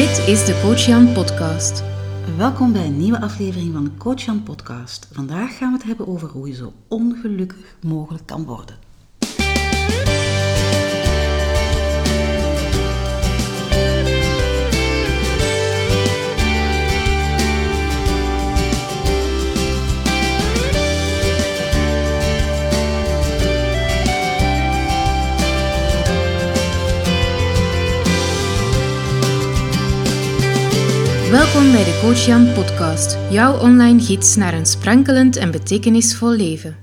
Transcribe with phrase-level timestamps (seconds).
[0.00, 1.82] Dit is de Coach Jan Podcast.
[2.36, 5.08] Welkom bij een nieuwe aflevering van de Coach Jan Podcast.
[5.12, 8.76] Vandaag gaan we het hebben over hoe je zo ongelukkig mogelijk kan worden.
[31.30, 36.76] Welkom bij de Coach Jan Podcast, jouw online gids naar een sprankelend en betekenisvol leven.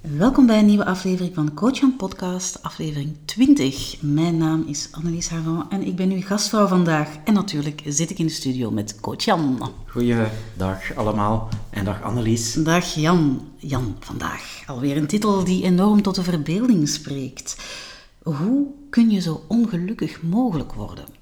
[0.00, 4.02] Welkom bij een nieuwe aflevering van de Coach Jan Podcast, aflevering 20.
[4.02, 7.08] Mijn naam is Annelies Havan en ik ben uw gastvrouw vandaag.
[7.24, 9.72] En natuurlijk zit ik in de studio met Coach Jan.
[9.86, 12.54] Goeiedag allemaal en dag Annelies.
[12.54, 13.48] Dag Jan.
[13.56, 17.56] Jan, vandaag alweer een titel die enorm tot de verbeelding spreekt.
[18.22, 21.19] Hoe kun je zo ongelukkig mogelijk worden?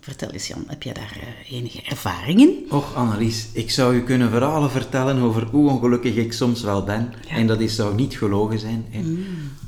[0.00, 2.66] Vertel eens Jan, heb jij daar eh, enige ervaring in?
[2.70, 7.12] Och Annelies, ik zou u kunnen verhalen vertellen over hoe ongelukkig ik soms wel ben.
[7.28, 8.84] En dat is, zou niet gelogen zijn.
[8.92, 9.18] Mm.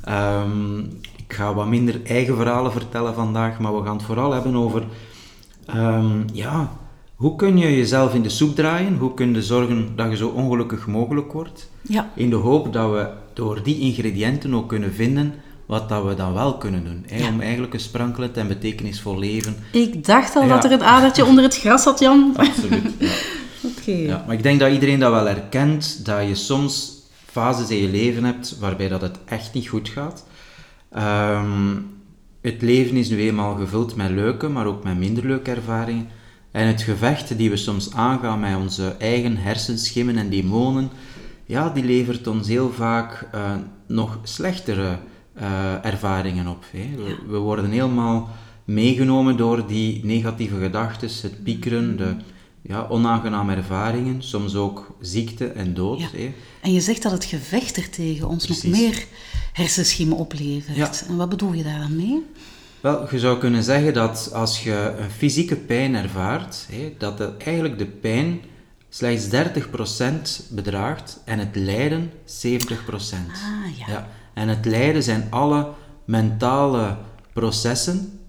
[0.03, 0.79] Ehm,
[1.15, 4.83] ik ga wat minder eigen verhalen vertellen vandaag, maar we gaan het vooral hebben over...
[5.65, 6.77] ehm, ja,
[7.15, 8.97] hoe kun je jezelf in de soep draaien?
[8.97, 11.69] Hoe kun je zorgen dat je zo ongelukkig mogelijk wordt?
[11.81, 12.11] Ja.
[12.15, 15.33] In de hoop dat we door die ingrediënten ook kunnen vinden
[15.65, 17.03] wat dat we dan wel kunnen doen.
[17.07, 17.17] Hè?
[17.17, 17.27] Ja.
[17.27, 20.47] Om eigenlijk een sprankelend en betekenisvol leven Ik dacht al Ja.
[20.47, 22.33] dat er een adertje onder het gras zat, Jan.
[22.37, 22.93] Absoluut.
[22.99, 23.07] Ja.
[23.79, 23.91] Oké.
[23.91, 26.93] Ja, maar ik denk dat iedereen dat wel herkent, dat je soms
[27.25, 30.25] fases in je leven hebt waarbij dat het echt niet goed gaat.
[30.91, 31.75] Ehm,
[32.41, 36.07] het leven is nu eenmaal gevuld met leuke, maar ook met minder leuke ervaringen.
[36.51, 40.89] En het gevecht die we soms aangaan met onze eigen hersenschimmen en demonen,
[41.45, 43.41] ja, die levert ons heel vaak eh,
[43.87, 44.97] nog slechtere
[45.35, 46.65] eh, ervaringen op.
[46.71, 46.89] Hè.
[46.95, 48.29] We, we worden helemaal
[48.65, 52.15] meegenomen door die negatieve gedachten, het piekeren, de
[52.61, 55.99] ja, onaangename ervaringen, soms ook ziekte en dood.
[55.99, 56.07] Ja.
[56.11, 56.33] Hè.
[56.61, 59.05] En je zegt dat het gevecht er tegen ons nog meer
[59.53, 60.77] hersenschimmen oplevert.
[60.77, 60.91] Ja.
[61.07, 62.25] En wat bedoel je daar dan mee?
[62.81, 67.77] Wel, je zou kunnen zeggen dat als je een fysieke pijn ervaart, hè, dat eigenlijk
[67.77, 68.41] de pijn
[68.89, 73.31] slechts 30% bedraagt en het lijden 70%.
[73.33, 74.09] Ah, ja.
[74.35, 75.67] En het lijden zijn alle
[76.05, 76.97] mentale
[77.33, 78.19] processen,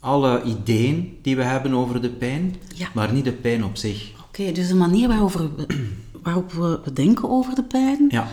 [0.00, 2.88] alle ideeën die we hebben over de pijn, Ja.
[2.94, 4.10] maar niet de pijn op zich.
[4.28, 5.66] Oké, dus de manier waarover we,
[6.22, 8.26] waarop we denken over de pijn, Ja,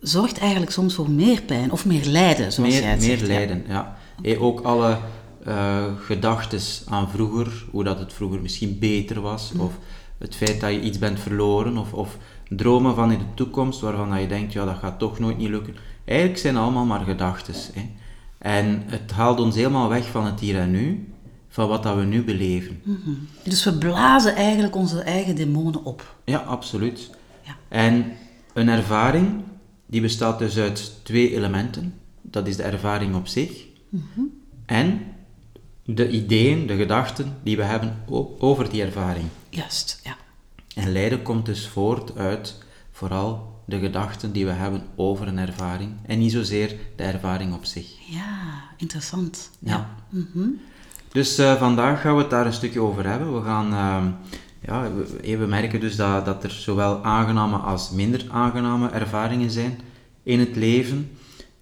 [0.00, 3.20] zorgt eigenlijk soms voor meer pijn of meer lijden, zoals jij meer, het meer zegt.
[3.20, 3.26] ja.
[3.26, 3.96] lijden, ja.
[4.38, 4.98] Ook alle
[5.44, 9.72] eh gedachten aan vroeger, hoe dat het vroeger misschien beter was, of
[10.18, 12.16] het feit dat je iets bent verloren, of, of
[12.48, 15.48] dromen van in de toekomst waarvan dat je denkt, ja, dat gaat toch nooit niet
[15.48, 15.74] lukken.
[16.04, 17.54] Eigenlijk zijn allemaal maar gedachten.
[17.74, 17.90] hè.
[18.38, 21.12] En het haalt ons helemaal weg van het hier en nu,
[21.48, 22.80] van wat dat we nu beleven.
[22.82, 23.10] Mhm.
[23.44, 26.16] Dus we blazen eigenlijk onze eigen demonen op.
[26.24, 27.10] Ja, absoluut.
[27.42, 27.56] Ja.
[27.68, 28.12] En
[28.52, 29.42] een ervaring,
[29.86, 31.94] die bestaat dus uit twee elementen.
[32.20, 33.64] Dat is de ervaring op zich
[34.66, 35.02] en
[35.84, 38.04] de ideeën, de gedachten die we hebben
[38.38, 39.26] over die ervaring.
[39.48, 40.16] Juist, ja.
[40.74, 42.58] En lijden komt dus voort uit
[42.90, 47.64] vooral de gedachten die we hebben over een ervaring en niet zozeer de ervaring op
[47.64, 47.86] zich.
[48.06, 49.50] Ja, interessant.
[49.58, 49.88] Ja.
[50.08, 50.48] Mhm.
[51.12, 53.34] Dus eh, vandaag gaan we het daar een stukje over hebben.
[53.34, 54.06] We gaan, ehm,
[54.60, 59.78] ja, we, we merken dus dat, dat er zowel aangename als minder aangename ervaringen zijn
[60.22, 61.10] in het leven.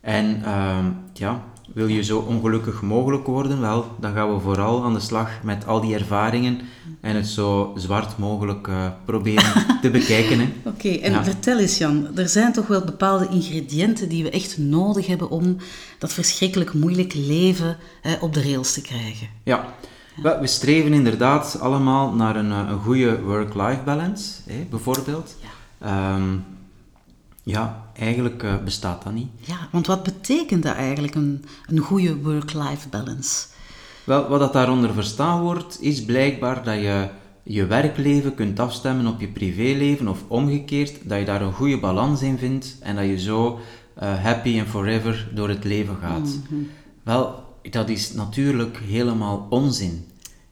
[0.01, 1.45] En ehm, ja,
[1.75, 3.61] wil je zo ongelukkig mogelijk worden?
[3.61, 6.61] Wel, dan gaan we vooral aan de slag met al die ervaringen
[7.01, 10.39] en het zo zwart mogelijk eh, proberen te bekijken.
[10.41, 10.49] Hè.
[10.65, 11.25] Oké, en Ja.
[11.25, 15.57] vertel eens Jan, er zijn toch wel bepaalde ingrediënten die we echt nodig hebben om
[15.99, 19.29] dat verschrikkelijk moeilijke leven eh, op de rails te krijgen.
[19.45, 19.75] Ja,
[20.41, 25.37] we streven inderdaad allemaal naar een, eh, een goede work-life balance, hè, bijvoorbeeld.
[25.81, 26.19] Ja.
[27.43, 29.29] ja, eigenlijk eh, bestaat dat niet.
[29.41, 33.47] Ja, want wat betekent dat eigenlijk, een, een goede work-life balance?
[34.05, 37.09] Wel, wat dat daaronder verstaan wordt, is blijkbaar dat je
[37.43, 42.23] je werkleven kunt afstemmen op je privéleven of omgekeerd, dat je daar een goede balans
[42.23, 43.59] in vindt en dat je zo
[43.95, 46.39] eh, happy and forever door het leven gaat.
[47.03, 50.05] Wel, dat is natuurlijk helemaal onzin.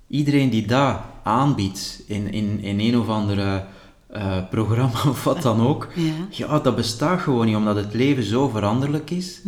[0.07, 3.65] Iedereen die dat aanbiedt in, in, in een of andere
[4.09, 6.13] eh, programma of wat dan ook, Ja.
[6.31, 9.41] ja, dat bestaat gewoon niet, omdat het leven zo veranderlijk is.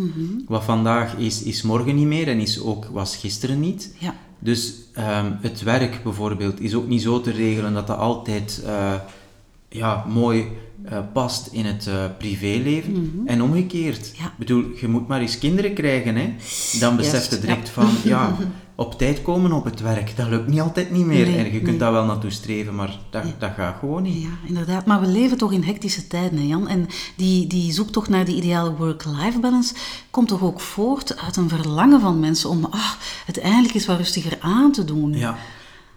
[0.47, 3.95] Wat vandaag is, is morgen niet meer en is ook, was gisteren niet.
[3.99, 4.15] Ja.
[4.39, 8.95] Dus ehm, het werk bijvoorbeeld is ook niet zo te regelen dat dat altijd eh,
[9.69, 10.47] ja, mooi
[10.85, 13.23] eh, past in het privéleven.
[13.27, 14.13] En omgekeerd.
[14.19, 14.25] Ja.
[14.25, 16.35] Ik bedoel, je moet maar eens kinderen krijgen, hè.
[16.79, 17.43] Dan besef Juist, je ja.
[17.43, 18.37] direct van, ja,
[18.81, 21.27] op tijd komen op het werk, dat lukt niet altijd niet meer.
[21.27, 21.79] Nee, en je kunt nee.
[21.79, 24.23] daar wel naartoe streven, maar dat, dat gaat gewoon niet.
[24.23, 24.87] Ja, inderdaad.
[24.87, 26.69] Maar we leven toch in hectische tijden, hè, Jan?
[26.69, 26.87] En
[27.17, 29.75] die, die zoektocht naar die ideale work-life balance
[30.11, 32.91] komt toch ook voort uit een verlangen van mensen om ah,
[33.27, 35.13] het eindelijk eens wat rustiger aan te doen.
[35.13, 35.37] Ja.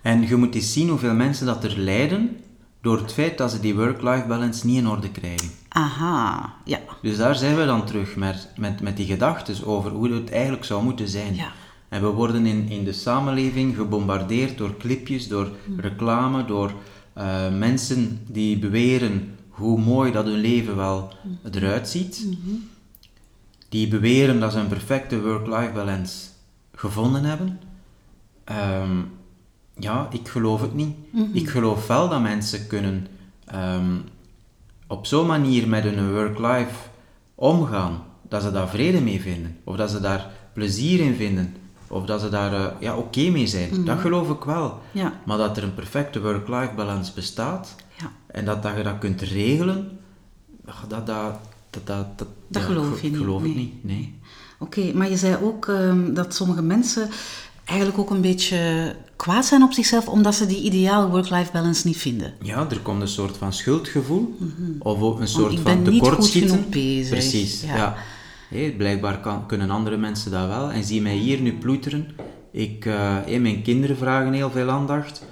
[0.01, 2.37] En je moet eens zien hoeveel mensen dat er lijden
[2.81, 5.51] door het feit dat ze die work-life balance niet in orde krijgen.
[5.69, 6.79] Aha, ja.
[7.01, 10.65] Dus daar zijn we dan terug met, met, met die gedachten over hoe het eigenlijk
[10.65, 11.35] zou moeten zijn.
[11.35, 11.51] Ja.
[11.93, 15.79] En we worden in, in de samenleving gebombardeerd door clipjes, door Mm.
[15.79, 16.73] reclame, door
[17.13, 21.37] eh, mensen die beweren hoe mooi dat hun leven wel Mm.
[21.51, 22.23] eruit ziet.
[22.25, 22.69] Mm-hmm.
[23.69, 26.27] Die beweren dat ze een perfecte work-life balance
[26.75, 27.59] gevonden hebben.
[28.43, 28.97] Ehm,
[29.79, 30.95] ja, ik geloof het niet.
[31.11, 31.33] Mm-hmm.
[31.35, 33.07] Ik geloof wel dat mensen kunnen
[33.45, 33.95] ehm,
[34.87, 36.75] op zo'n manier met hun work-life
[37.35, 41.53] omgaan, dat ze daar vrede mee vinden, of dat ze daar plezier in vinden,
[41.93, 43.85] of dat ze daar eh, ja, oké mee zijn.
[43.85, 44.79] Dat geloof ik wel.
[44.91, 45.13] Ja.
[45.25, 48.11] Maar dat er een perfecte work-life balance bestaat, Ja.
[48.27, 49.99] en dat, dat je dat kunt regelen,
[50.65, 51.85] dat, dat, dat,
[52.17, 53.55] dat, dat, geloof ik je niet, geloof nee.
[53.55, 54.19] niet, nee.
[54.59, 57.09] Oké, maar je zei ook ehm, dat sommige mensen
[57.65, 61.97] eigenlijk ook een beetje kwaad zijn op zichzelf omdat ze die ideale work-life balance niet
[61.97, 62.33] vinden.
[62.41, 64.37] Ja, er komt een soort van schuldgevoel,
[64.79, 65.61] of ook een soort Mhm.
[65.61, 66.69] van tekortschieten.
[67.09, 67.75] Precies, Ja.
[67.75, 67.95] ja.
[68.77, 70.71] Blijkbaar kan, kunnen andere mensen dat wel.
[70.71, 72.07] En zie mij hier nu ploeteren.
[72.51, 75.25] Ik, hé, mijn kinderen vragen heel veel aandacht.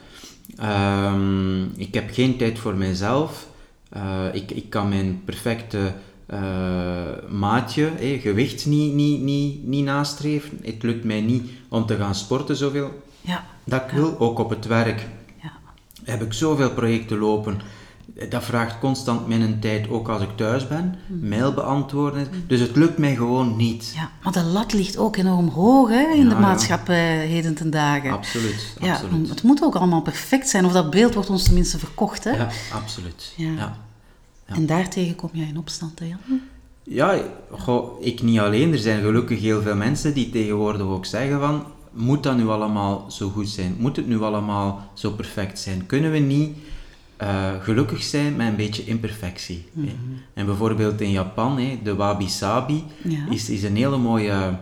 [0.58, 3.48] Ehm, ik heb geen tijd voor mijzelf.
[3.90, 5.94] Eh, ik, ik kan mijn perfecte
[6.26, 10.60] eh, maatje, gewicht niet, niet, niet, niet nastreven.
[10.64, 14.50] Het lukt mij niet om te gaan sporten zoveel Ja, dat ik wil, ook op
[14.50, 15.08] het werk
[15.42, 15.52] ja.
[16.04, 17.62] heb ik zoveel projecten lopen.
[18.30, 20.96] Dat vraagt constant mijn tijd, ook als ik thuis ben.
[21.08, 22.28] Mail beantwoorden.
[22.48, 23.92] Dus het lukt mij gewoon niet.
[23.96, 24.10] ja.
[24.24, 26.40] Maar de lat ligt ook enorm hoog hè, in Ja, de ja.
[26.40, 28.12] maatschappij heden ten dagen.
[28.12, 29.30] Absoluut, Ja, absoluut.
[29.30, 32.24] het moet ook allemaal perfect zijn, of dat beeld wordt ons tenminste verkocht.
[32.24, 32.32] Hè?
[32.32, 33.34] Ja, absoluut.
[33.38, 33.48] Ja.
[33.52, 33.78] Ja.
[34.48, 34.56] Ja.
[34.56, 36.42] En daartegen kom jij in opstand, hè, Jan?
[36.84, 37.22] Ja,
[37.52, 38.72] goh, ik niet alleen.
[38.72, 41.64] Er zijn gelukkig heel veel mensen die tegenwoordig ook zeggen van...
[41.94, 43.76] Moet dat nu allemaal zo goed zijn?
[43.80, 45.86] Moet het nu allemaal zo perfect zijn?
[45.86, 46.58] Kunnen we niet
[47.22, 49.66] eh, gelukkig zijn met een beetje imperfectie?
[49.80, 49.92] hè?
[50.34, 53.20] En bijvoorbeeld in Japan, hè, de wabi-sabi Ja.
[53.30, 54.58] is, is een hele mooie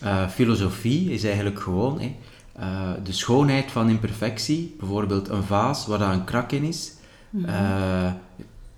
[0.00, 1.10] eh, filosofie.
[1.12, 2.14] Is eigenlijk gewoon hè,
[2.52, 4.74] eh, de schoonheid van imperfectie.
[4.78, 6.92] Bijvoorbeeld een vaas waar daar een krak in is.
[7.46, 8.12] Eh,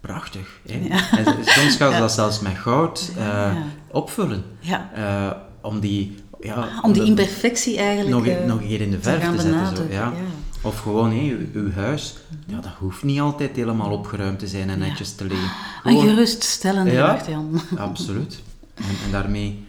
[0.01, 0.61] prachtig.
[0.71, 0.89] Hè?
[1.17, 3.13] En soms gaan ze dat zelfs met goud
[3.91, 4.45] opvullen.
[5.63, 9.03] Om die, ja, Ah, Om die imperfectie eigenlijk nog, nog een keer in de te
[9.11, 9.77] verf gaan te, zetten.
[9.77, 10.13] Zo, ja.
[10.61, 10.67] Mhm.
[10.69, 12.15] Of gewoon hé, uw, uw huis.
[12.47, 15.51] Ja, dat hoeft niet altijd helemaal opgeruimd te zijn en netjes te liggen.
[15.85, 17.09] Een Gewoon- geruststellende Ja.
[17.09, 17.61] gedachte, Jan.
[17.89, 18.43] Absoluut.
[18.75, 19.65] En, en daarmee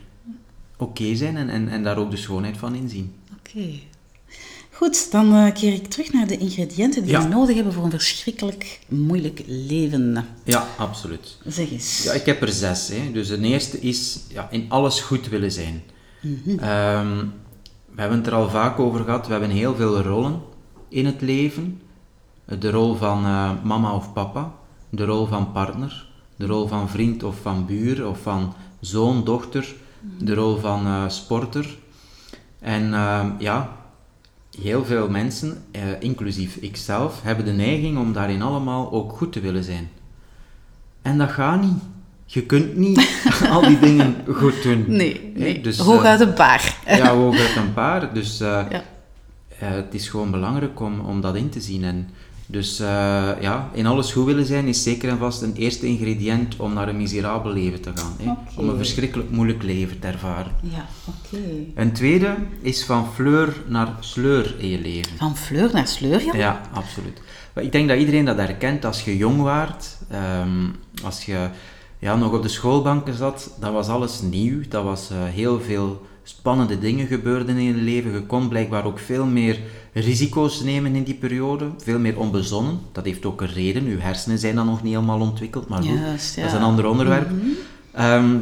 [0.78, 3.14] oké zijn en, en, en daar ook de schoonheid van inzien.
[3.38, 3.66] Oké.
[4.72, 7.22] Goed, dan eh, keer ik terug naar de ingrediënten die Ja.
[7.24, 10.26] we nodig hebben voor een verschrikkelijk moeilijk leven.
[10.44, 11.38] Ja, absoluut.
[11.48, 12.04] Zeg eens.
[12.04, 12.88] Ja, ik heb er zes.
[12.88, 13.12] Hè.
[13.12, 15.82] Dus de eerste is ja, in alles goed willen zijn.
[16.48, 17.18] Ehm,
[17.96, 19.26] we hebben het er al vaak over gehad.
[19.26, 20.42] We hebben heel veel rollen
[20.92, 21.82] in het leven.
[22.60, 24.52] De rol van eh, mama of papa,
[24.90, 29.74] de rol van partner, de rol van vriend of van buur of van zoon, dochter,
[30.18, 31.78] de rol van eh, sporter.
[32.60, 33.70] En ehm, ja,
[34.62, 39.40] heel veel mensen, eh, inclusief ikzelf, hebben de neiging om daarin allemaal ook goed te
[39.40, 39.90] willen zijn.
[41.02, 41.84] En dat gaat niet.
[42.26, 44.86] Je kunt niet al die dingen goed doen.
[44.88, 45.62] Nee, nee.
[45.62, 46.78] Dus, hooguit een paar.
[46.86, 48.14] ja, hooguit een paar.
[48.14, 48.84] Dus Ja.
[49.62, 51.84] Eh, het is gewoon belangrijk om, om dat in te zien.
[51.84, 52.10] En
[52.46, 52.88] dus eh,
[53.42, 56.88] ja, in alles goed willen zijn is zeker en vast een eerste ingrediënt om naar
[56.88, 58.16] een miserabel leven te gaan.
[58.22, 58.32] Hè?
[58.62, 60.52] Om een verschrikkelijk moeilijk leven te ervaren.
[60.62, 61.38] Ja, oké.
[61.76, 65.18] Een tweede is van fleur naar sleur in je leven.
[65.18, 66.38] Van fleur naar sleur, Jan?
[66.38, 67.22] Ja, absoluut.
[67.54, 70.68] Maar ik denk dat iedereen dat herkent als je jong waart, ehm,
[71.04, 71.50] als je
[72.00, 74.62] ja, nog op de schoolbanken zat, dat was alles nieuw.
[74.70, 78.12] Dat was eh, heel veel spannende dingen gebeurden in je leven.
[78.14, 79.60] Je kon blijkbaar ook veel meer
[79.94, 82.80] risico's nemen in die periode, veel meer onbezonnen.
[82.92, 83.86] Dat heeft ook een reden.
[83.86, 86.00] Uw hersenen zijn dan nog niet helemaal ontwikkeld, maar goed,
[86.36, 87.30] dat is een ander onderwerp.
[87.92, 88.38] Ehm,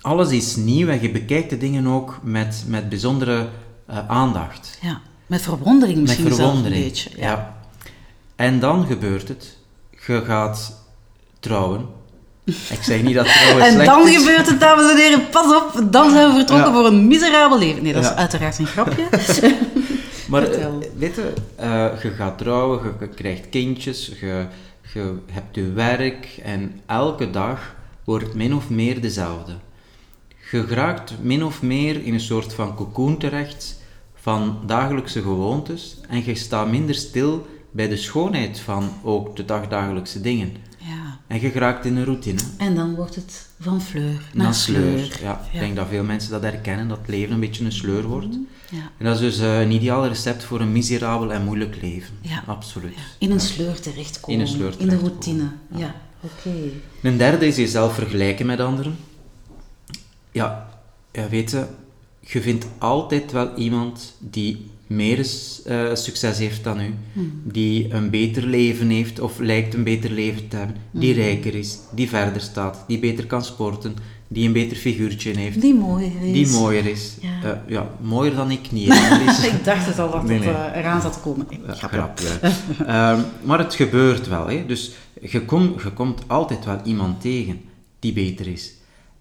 [0.00, 3.48] alles is nieuw en je bekijkt de dingen ook met, met bijzondere
[3.86, 4.78] eh, aandacht.
[4.82, 5.00] Ja.
[5.26, 6.76] Met verwondering misschien Met verwondering.
[6.76, 7.10] een beetje.
[7.16, 7.56] ja.
[8.36, 9.58] En dan gebeurt het.
[10.06, 10.82] Je gaat
[11.40, 11.86] trouwen.
[12.44, 14.16] Ik zeg niet dat trouwen En dan is.
[14.16, 16.72] gebeurt het, dames en heren, pas op, dan zijn we vertrokken Ja.
[16.72, 17.82] voor een miserabel leven.
[17.82, 19.04] Nee, dat is uiteraard een grapje.
[20.28, 20.82] Maar eh, Vertel.
[20.96, 24.46] weet je, eh, je gaat trouwen, je, je krijgt kindjes, je,
[24.94, 27.74] je hebt je werk en elke dag
[28.04, 29.52] wordt min of meer dezelfde.
[30.50, 33.82] Je geraakt min of meer in een soort van cocoon terecht
[34.14, 40.20] van dagelijkse gewoontes en je staat minder stil bij de schoonheid van ook de dagdagelijkse
[40.20, 40.52] dingen.
[41.26, 42.38] En je geraakt in een routine.
[42.58, 44.98] En dan wordt het van fleur naar, naar sleur.
[44.98, 45.22] sleur.
[45.22, 48.02] Ja, ik denk dat veel mensen dat herkennen, dat het leven een beetje een sleur
[48.02, 48.34] wordt.
[48.70, 48.90] Ja.
[48.98, 52.14] En dat is dus eh, een ideaal recept voor een miserabel en moeilijk leven.
[52.20, 52.42] Ja.
[52.46, 52.96] Absoluut.
[53.18, 54.40] In een sleur terechtkomen.
[54.40, 55.10] In een sleur In de terechtkomen.
[55.10, 55.48] routine.
[55.76, 56.50] Ja, oké.
[57.02, 58.96] Een derde is jezelf vergelijken met anderen.
[60.32, 60.68] Ja,
[61.12, 61.66] ja weet je,
[62.26, 65.18] je vindt altijd wel iemand die meer
[65.64, 66.94] eh, succes heeft dan u,
[67.44, 71.78] die een beter leven heeft of lijkt een beter leven te hebben, die rijker is,
[71.94, 73.94] die verder staat, die beter kan sporten,
[74.28, 76.32] die een beter figuurtje heeft, Die mooier is.
[76.32, 77.12] die mooier is.
[77.20, 77.28] Ja.
[77.42, 78.88] Ja, ja mooier dan ik niet.
[79.52, 81.46] ik dacht het al dat Nee, het eh, eraan zat te komen.
[81.80, 82.14] Ja.
[82.86, 84.46] Ehm, maar het gebeurt wel.
[84.46, 84.66] Hè.
[84.66, 87.60] Dus je, kom, je komt altijd wel iemand tegen
[87.98, 88.72] die beter is.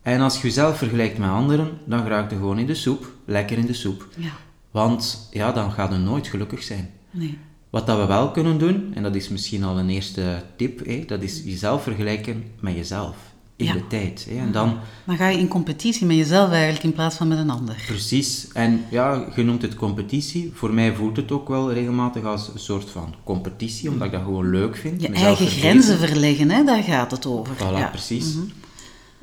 [0.04, 3.12] En als je jezelf vergelijkt met anderen, dan raak je gewoon in de soep.
[3.26, 4.08] Lekker in de soep.
[4.18, 4.32] Ja,
[4.72, 6.90] Want ja, dan gaat je nooit gelukkig zijn.
[7.12, 7.38] nee.
[7.70, 11.04] Wat dat we wel kunnen doen, en dat is misschien al een eerste tip, hè,
[11.08, 13.16] dat is jezelf vergelijken met jezelf.
[13.56, 13.74] In Ja.
[13.74, 14.28] de tijd.
[14.30, 14.38] Hè.
[14.38, 17.50] En dan Dan ga je in competitie met jezelf eigenlijk in plaats van met een
[17.50, 17.76] ander.
[17.88, 18.48] Precies.
[18.54, 20.52] En ja, je noemt het competitie.
[20.54, 24.24] Voor mij voelt het ook wel regelmatig als een soort van competitie, omdat ik dat
[24.24, 25.02] gewoon leuk vind.
[25.02, 26.64] Je eigen grenzen verleggen, hè?
[26.64, 27.56] daar gaat het over.
[27.56, 27.80] Voilà, ja.
[27.80, 27.90] Mhm.
[27.90, 28.36] precies.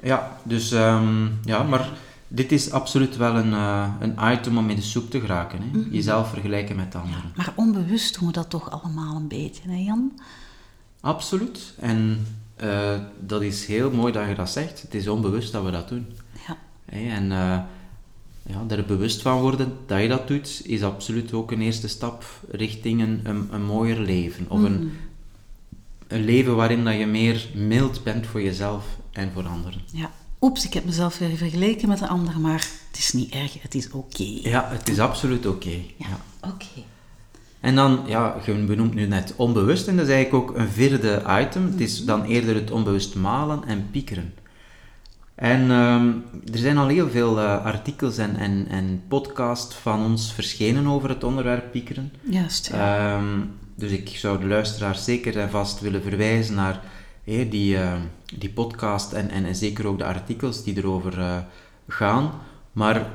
[0.02, 1.90] Ja, dus ehm, ja, maar
[2.28, 5.59] dit is absoluut wel een, eh, een item om in de soep te geraken.
[5.62, 5.78] Hè?
[5.78, 5.90] Mhm.
[5.90, 7.33] Jezelf vergelijken met anderen.
[7.37, 10.21] Maar onbewust doen we dat toch allemaal een beetje, hè Jan?
[11.00, 11.75] Absoluut.
[11.78, 12.26] En
[12.57, 14.83] eh, dat is heel mooi dat je dat zegt.
[14.83, 16.07] Het is onbewust dat we dat doen.
[16.47, 16.57] Ja.
[16.85, 17.59] Hè, En eh,
[18.42, 22.25] ja, er bewust van worden dat je dat doet, is absoluut ook een eerste stap
[22.50, 24.47] richting een, een, een mooier leven.
[24.49, 24.92] Of een,
[26.07, 29.81] een leven waarin dat je meer mild bent voor jezelf en voor anderen.
[29.93, 30.11] ja.
[30.40, 33.75] Oeps, ik heb mezelf weer vergeleken met een ander, maar het is niet erg, het
[33.75, 34.23] is oké.
[34.43, 35.69] Ja, het is absoluut oké.
[35.69, 36.49] Ja, Ja.
[36.49, 36.67] oké.
[37.61, 41.23] En dan, ja, je benoemt nu net onbewust, en dat is eigenlijk ook een vierde
[41.40, 41.64] item.
[41.67, 44.35] Het is dan eerder het onbewust malen en piekeren.
[45.35, 46.09] En ehm,
[46.52, 51.09] er zijn al heel veel eh, artikels en, en, en podcasts van ons verschenen over
[51.09, 52.12] het onderwerp piekeren.
[52.23, 53.14] Juist, ja.
[53.17, 53.40] Ehm,
[53.76, 56.81] dus ik zou de luisteraars zeker en vast willen verwijzen naar
[57.25, 57.95] die, eh,
[58.35, 61.37] die podcast en, en, en zeker ook de artikels die erover eh,
[61.89, 62.33] gaan.
[62.73, 63.07] Maar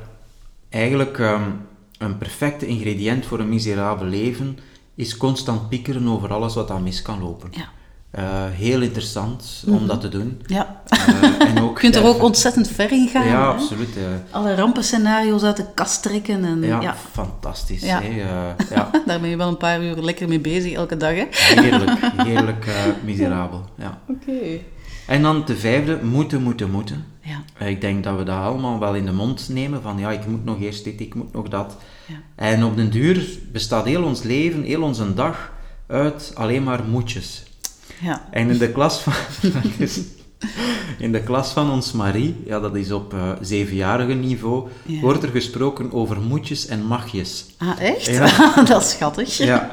[0.70, 1.52] eigenlijk ehm,
[1.98, 4.58] een perfecte ingrediënt voor een miserabel leven
[4.96, 7.50] is constant piekeren over alles wat dan mis kan lopen.
[7.52, 7.70] ja.
[8.16, 10.42] Eh, heel interessant om dat te doen.
[10.46, 10.82] ja.
[10.88, 13.28] Eh, en ook Je kunt er ook ontzettend ver in gaan.
[13.28, 13.46] Ja, hè?
[13.46, 13.90] absoluut.
[14.32, 16.46] Alle rampenscenario's uit de kast trekken.
[16.46, 16.96] En, ja, ja.
[17.12, 17.82] fantastisch.
[17.82, 18.02] Ja.
[18.02, 18.90] hè, eh, ja.
[19.06, 21.14] Daar ben je wel een paar uur lekker mee bezig elke dag.
[21.14, 21.26] hè?
[21.32, 22.68] Heerlijk, heerlijk
[23.04, 23.66] miserabel.
[23.78, 24.00] Ja.
[24.08, 24.60] Oké.
[25.08, 27.06] En dan de vijfde, moeten, moeten, moeten.
[27.22, 27.66] Ja.
[27.66, 30.46] Ik denk dat we dat allemaal wel in de mond nemen, van ja, ik moet
[30.46, 31.78] nog eerst dit, ik moet nog dat.
[32.06, 32.16] Ja.
[32.36, 35.52] En op den duur bestaat heel ons leven, heel onze dag,
[35.88, 37.44] uit alleen maar moetjes.
[38.02, 38.28] Ja.
[38.32, 39.14] En in de klas van...
[39.78, 40.00] is-
[40.98, 45.00] in de klas van ons Marie, ja, dat is op eh, zevenjarige niveau, Ja.
[45.00, 47.46] wordt er gesproken over moetjes en magjes.
[47.58, 48.06] Ah, echt?
[48.06, 48.54] Ja.
[48.68, 49.38] dat is schattig.
[49.38, 49.72] Ja.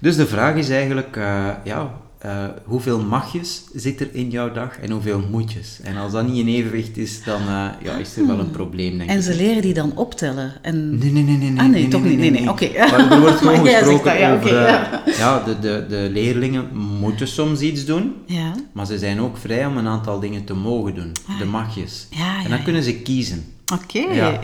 [0.00, 1.90] Dus de vraag is eigenlijk, eh, ja,
[2.26, 5.80] eh, hoeveel magjes zit er in jouw dag en hoeveel moetjes?
[5.82, 8.98] En als dat niet in evenwicht is, dan eh, ja, is er wel een probleem,
[8.98, 9.22] denk En ik.
[9.22, 10.52] ze leren die dan optellen.
[10.62, 10.98] En...
[10.98, 11.50] Nee, nee, nee, nee.
[11.50, 12.18] nee Ah, nee, toch niet.
[12.18, 12.68] Nee, nee, oké.
[12.78, 14.56] Maar er wordt gewoon gesproken dat, ja, over...
[14.56, 15.02] eh, ja.
[15.18, 18.52] ja, de, de, de leerlingen moeten soms iets doen, Ja.
[18.72, 21.12] maar ze zijn ook vrij om een aantal dingen te mogen doen.
[21.38, 22.06] De magjes.
[22.12, 23.44] Ah, Ja, en dan kunnen ze kiezen.
[23.82, 23.98] Oké.
[23.98, 24.40] Ja,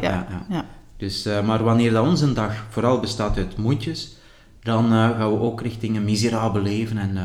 [0.48, 0.64] Ja.
[0.96, 4.16] Dus, maar wanneer dat onze dag vooral bestaat uit moedjes,
[4.62, 6.98] dan gaan we ook richting een miserabel leven.
[6.98, 7.16] En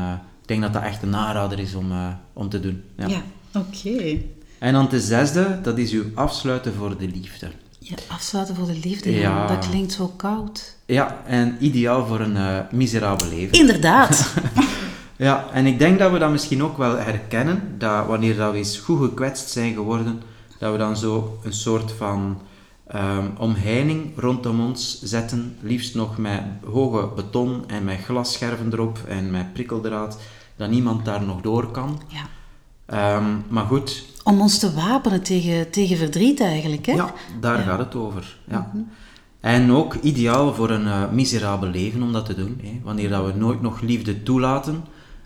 [0.48, 2.82] denk dat dat echt een aanrader is om, eh, om te doen.
[2.96, 3.06] Ja.
[3.06, 3.22] Ja,
[3.54, 4.18] oké.
[4.58, 7.48] En dan de zesde, dat is uw afsluiten voor de liefde.
[7.78, 9.46] Ja, afsluiten voor de liefde, Ja.
[9.46, 10.76] dat klinkt zo koud.
[10.86, 13.58] Ja, en ideaal voor een eh, miserabel leven.
[13.58, 14.26] Inderdaad.
[15.16, 18.58] Ja, en ik denk dat we dat misschien ook wel herkennen, dat wanneer dat we
[18.58, 20.22] eens goed gekwetst zijn geworden,
[20.58, 22.40] dat we dan zo een soort van
[22.86, 29.30] ehm, omheining rondom ons zetten, liefst nog met hoge beton en met glasscherven erop en
[29.30, 30.18] met prikkeldraad,
[30.58, 32.00] dat niemand daar nog door kan.
[32.08, 32.26] ja.
[32.86, 36.92] Ehm, maar goed, Om ons te wapenen tegen, tegen verdriet eigenlijk, hè?
[36.92, 38.38] ja, daar gaat het over.
[38.48, 38.72] Ja.
[39.40, 42.60] En ook ideaal voor een eh, miserabel leven om dat te doen.
[42.62, 42.80] Hè.
[42.82, 44.84] Wanneer dat we nooit nog liefde toelaten,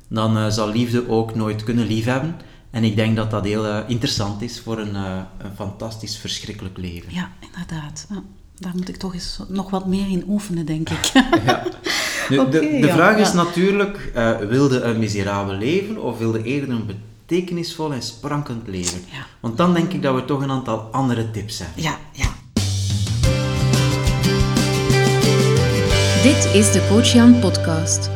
[0.08, 2.36] dan eh, zal liefde ook nooit kunnen liefhebben.
[2.70, 7.14] En ik denk dat dat heel eh, interessant is voor een, een fantastisch, verschrikkelijk leven.
[7.14, 8.06] Ja, inderdaad.
[8.10, 8.22] Ja,
[8.58, 11.12] daar moet ik toch eens nog wat meer in oefenen, denk ik.
[11.46, 11.62] Ja.
[12.28, 13.34] Nu, de, de ja, vraag is ja.
[13.34, 16.86] natuurlijk, eh, wilde een miserabel leven of wilde eerder een
[17.26, 19.00] betekenisvol en sprankelend leven?
[19.10, 19.26] Ja.
[19.40, 21.82] Want dan denk ik dat we toch een aantal andere tips hebben.
[21.82, 22.30] Ja, ja.
[26.22, 28.10] Dit is de Coach Jan podcast.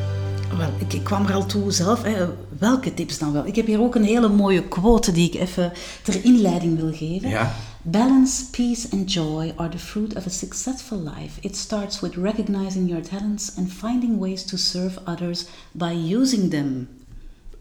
[0.57, 2.03] Wel, ik, ik kwam er al toe zelf.
[2.03, 2.27] Hè.
[2.59, 3.47] Welke tips dan wel?
[3.47, 5.73] Ik heb hier ook een hele mooie quote die ik even
[6.03, 7.29] ter inleiding wil geven.
[7.29, 7.55] Ja.
[7.89, 11.39] Balance, peace and joy are the fruit of a successful life.
[11.41, 16.89] It starts with recognizing your talents and finding ways to serve others by using them.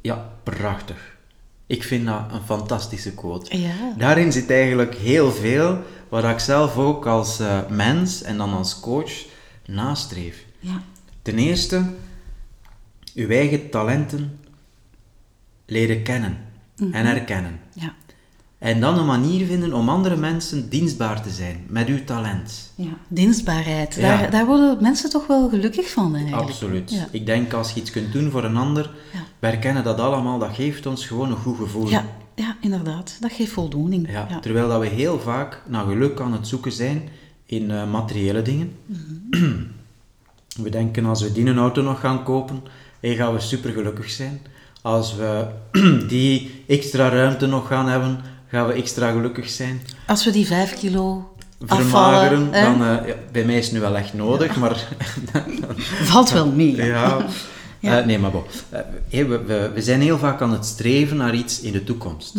[0.02, 1.18] Ja, prachtig.
[1.68, 3.58] Ik vind dat een fantastische quote.
[3.58, 3.94] Ja.
[3.98, 8.80] Daarin zit eigenlijk heel veel wat ik zelf ook als eh, mens en dan als
[8.80, 9.26] coach
[9.66, 10.46] nastreef.
[10.60, 10.82] Ja,
[11.22, 11.84] Ten eerste,
[13.16, 14.40] uw eigen talenten
[15.66, 16.38] leren kennen
[16.92, 17.60] en herkennen.
[17.74, 17.96] ja,
[18.66, 22.72] En dan een manier vinden om andere mensen dienstbaar te zijn met uw talent.
[22.76, 22.90] ja.
[23.08, 23.96] Dienstbaarheid.
[23.96, 24.02] Ja.
[24.02, 26.50] Daar, daar worden mensen toch wel gelukkig van eigenlijk.
[26.50, 26.92] Absoluut.
[26.92, 27.08] Ja.
[27.12, 29.20] Ik denk als je iets kunt doen voor een ander, Ja.
[29.40, 31.90] we herkennen dat allemaal, dat geeft ons gewoon een goed gevoel.
[31.90, 32.06] Ja,
[32.36, 33.18] ja, inderdaad.
[33.20, 34.12] Dat geeft voldoening.
[34.12, 34.40] Ja, Ja.
[34.40, 37.10] Terwijl dat we heel vaak naar geluk aan het zoeken zijn
[37.46, 38.72] in eh, materiële dingen.
[38.86, 39.54] Mhm.
[40.64, 42.64] we denken als we die een auto nog gaan kopen,
[43.00, 44.42] hey, gaan we super gelukkig zijn.
[44.82, 45.46] Als we
[46.08, 48.20] die extra ruimte nog gaan hebben,
[48.56, 49.82] gaan we extra gelukkig zijn.
[50.08, 53.80] Als we die vijf kilo Vermageren, afvallen, dan, eh, ja, bij mij is het nu
[53.80, 54.88] wel echt nodig, maar
[56.12, 56.76] valt wel mee.
[56.76, 57.26] ja.
[57.80, 58.00] Ja.
[58.00, 58.44] Eh, nee, maar bon.
[58.70, 61.84] Eh, hey, we, we, we zijn heel vaak aan het streven naar iets in de
[61.84, 62.34] toekomst.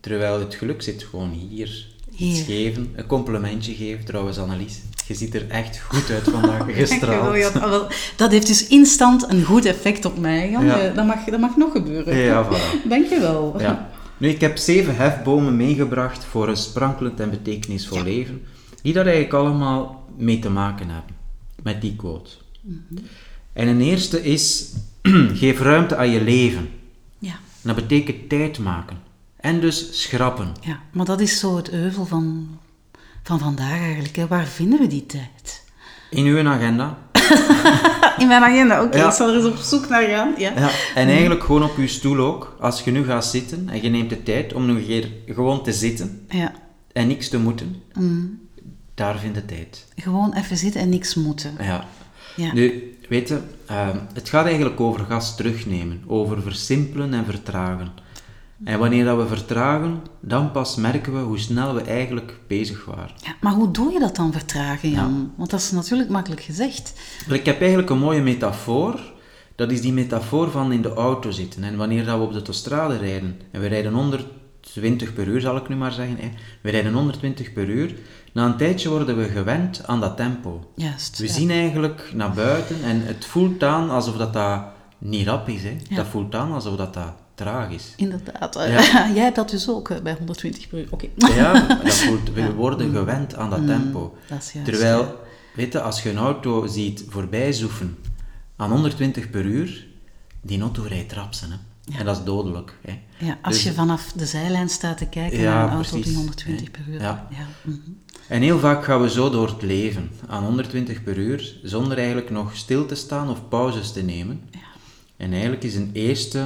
[0.00, 1.86] Terwijl het geluk zit gewoon hier.
[2.16, 2.44] Iets Hier.
[2.44, 4.04] geven, een complimentje geven.
[4.04, 7.88] Trouwens, Annelies, je ziet er echt goed uit vandaag, gestraald.
[8.16, 10.64] Dat heeft dus instant een goed effect op mij, Jan.
[10.64, 10.88] Ja.
[10.94, 12.16] Dat, mag, dat mag nog gebeuren.
[12.16, 12.82] Ja, voilà.
[12.88, 13.54] Dankjewel.
[13.58, 13.90] Ja.
[14.20, 18.02] Nu, ik heb zeven hefbomen meegebracht voor een sprankelend en betekenisvol Ja.
[18.04, 18.42] leven,
[18.82, 21.14] die daar eigenlijk allemaal mee te maken hebben,
[21.62, 22.30] met die quote.
[22.60, 23.02] Mhm.
[23.52, 24.72] En een eerste is,
[25.42, 26.68] geef ruimte aan je leven.
[27.18, 27.32] Ja.
[27.32, 28.98] En dat betekent tijd maken.
[29.36, 30.52] En dus schrappen.
[30.60, 32.58] ja, maar dat is zo het euvel van,
[33.22, 34.16] van vandaag eigenlijk.
[34.16, 34.26] Hè.
[34.26, 35.64] Waar vinden we die tijd?
[36.10, 36.98] In uw agenda.
[38.22, 38.96] In mijn agenda, oké.
[38.98, 39.06] Ja.
[39.06, 40.34] Ik zal er eens op zoek naar gaan.
[40.36, 40.52] Ja.
[40.56, 42.56] Ja, en eigenlijk gewoon op uw stoel ook.
[42.60, 45.62] Als je nu gaat zitten en je neemt de tijd om nog een keer gewoon
[45.62, 46.52] te zitten ja.
[46.92, 48.38] en niks te moeten, Mm.
[48.94, 49.86] daar vind je tijd.
[49.96, 51.54] Gewoon even zitten en niks moeten.
[51.60, 51.84] Ja.
[52.36, 52.52] Ja.
[52.52, 57.92] Nu, weet je, ehm, het gaat eigenlijk over gas terugnemen, over versimpelen en vertragen.
[58.64, 63.14] En wanneer dat we vertragen, dan pas merken we hoe snel we eigenlijk bezig waren.
[63.16, 65.32] Ja, maar hoe doe je dat dan vertragen, Jan?
[65.36, 66.92] Want dat is natuurlijk makkelijk gezegd.
[67.28, 69.00] Ik heb eigenlijk een mooie metafoor.
[69.54, 71.64] Dat is die metafoor van in de auto zitten.
[71.64, 75.56] En wanneer dat we op de autostrade rijden, en we rijden 120 per uur, zal
[75.56, 76.16] ik nu maar zeggen.
[76.16, 76.30] Hè.
[76.62, 77.94] We rijden 120 per uur.
[78.32, 80.72] Na een tijdje worden we gewend aan dat tempo.
[80.74, 81.18] Juist.
[81.18, 81.32] We ja.
[81.32, 84.62] zien eigenlijk naar buiten en het voelt aan alsof dat, dat
[84.98, 85.62] niet rap is.
[85.62, 85.76] Hè.
[85.88, 85.96] Ja.
[85.96, 87.12] Dat voelt aan alsof dat, dat
[87.44, 87.92] traag is.
[87.96, 88.54] Inderdaad.
[88.68, 89.10] Ja.
[89.14, 90.86] Jij hebt dat dus ook eh, bij 120 per uur.
[90.90, 91.06] Oké.
[91.16, 92.02] Ja, dat
[92.34, 94.16] we worden gewend aan dat tempo.
[94.28, 95.14] dat is juist, Terwijl,
[95.54, 97.96] weet je, als je een auto ziet voorbij zoeven
[98.56, 99.86] aan 120 per uur,
[100.42, 101.50] die auto rijdt rapsen.
[101.50, 101.56] Hè.
[101.98, 102.78] En dat is dodelijk.
[102.82, 102.98] Hè.
[103.26, 106.14] Ja, als Dus- je vanaf de zijlijn staat te kijken Ja, naar een auto die
[106.16, 106.70] 120 Ja.
[106.70, 107.00] per uur.
[107.00, 107.28] Ja.
[107.62, 107.76] mhm.
[108.28, 112.30] En heel vaak gaan we zo door het leven, aan 120 per uur, zonder eigenlijk
[112.30, 114.40] nog stil te staan of pauzes te nemen.
[115.16, 116.44] En eigenlijk is een eerste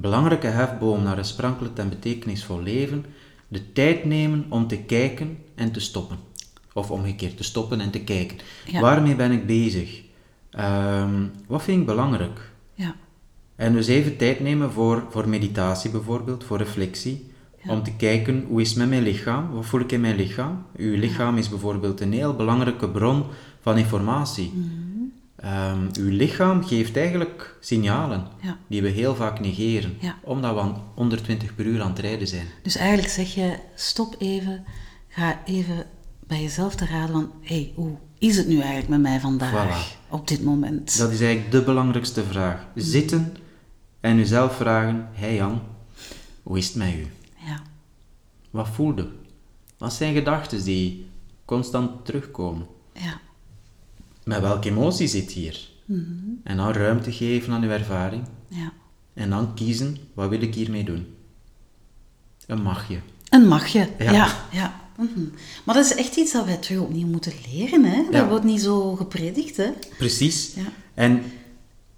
[0.00, 3.04] belangrijke hefboom naar een sprankelend en betekenisvol leven
[3.48, 6.18] de tijd nemen om te kijken en te stoppen.
[6.72, 8.36] Of omgekeerd, te stoppen en te kijken.
[8.66, 8.80] Ja.
[8.80, 10.02] Waarmee ben ik bezig?
[10.50, 12.50] Ehm, wat vind ik belangrijk?
[12.74, 12.94] Ja.
[13.56, 17.32] En dus even tijd nemen voor, voor meditatie bijvoorbeeld, voor reflectie.
[17.66, 19.50] Om te kijken, hoe is het met mijn lichaam?
[19.50, 20.66] Wat voel ik in mijn lichaam?
[20.76, 23.24] Uw lichaam is bijvoorbeeld een heel belangrijke bron
[23.60, 24.52] van informatie.
[24.54, 24.83] Mhm.
[25.44, 28.58] Ehm, uw lichaam geeft eigenlijk signalen Ja.
[28.66, 29.96] die we heel vaak negeren.
[30.00, 30.16] Ja.
[30.22, 32.46] Omdat we aan 120 per uur aan het rijden zijn.
[32.62, 34.64] Dus eigenlijk zeg je, stop even,
[35.08, 35.86] ga even
[36.26, 39.96] bij jezelf te raden van, hé, hey, hoe is het nu eigenlijk met mij vandaag,
[39.96, 39.98] Voilà.
[40.10, 40.98] op dit moment?
[40.98, 42.66] Dat is eigenlijk de belangrijkste vraag.
[42.74, 43.36] Zitten
[44.00, 45.62] en uzelf vragen, hey Jan,
[46.42, 47.06] hoe is het met u?
[47.46, 47.62] Ja.
[48.50, 49.08] Wat voel je?
[49.78, 51.06] Wat zijn gedachten die
[51.44, 52.66] constant terugkomen?
[52.92, 53.20] Ja.
[54.24, 55.68] Met welke emotie zit hier?
[55.84, 56.02] Mhm.
[56.44, 58.22] En dan ruimte geven aan uw ervaring.
[58.48, 58.72] ja.
[59.14, 61.06] En dan kiezen, wat wil ik hiermee doen?
[62.46, 62.98] Een magje.
[63.28, 64.12] Een magje, Ja.
[64.12, 64.28] ja.
[64.52, 65.20] ja, mhm.
[65.64, 68.02] Maar dat is echt iets dat wij terug opnieuw moeten leren, hè?
[68.04, 68.28] Dat Ja.
[68.28, 69.70] wordt niet zo gepredikt, hè?
[69.98, 70.54] Precies.
[70.54, 70.62] Ja.
[70.94, 71.22] En